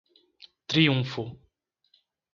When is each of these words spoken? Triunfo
Triunfo 0.69 1.23